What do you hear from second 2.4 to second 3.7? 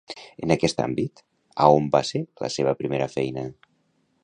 la seva primera feina?